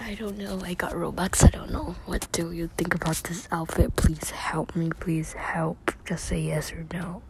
I 0.00 0.14
don't 0.14 0.38
know. 0.38 0.60
I 0.62 0.74
got 0.74 0.92
Robux. 0.92 1.44
I 1.44 1.48
don't 1.48 1.70
know. 1.70 1.94
What 2.06 2.28
do 2.32 2.52
you 2.52 2.68
think 2.76 2.94
about 2.94 3.16
this 3.24 3.48
outfit? 3.50 3.96
Please 3.96 4.30
help 4.30 4.76
me. 4.76 4.90
Please 5.00 5.32
help. 5.34 5.92
Just 6.04 6.24
say 6.26 6.40
yes 6.40 6.72
or 6.72 6.86
no. 6.92 7.22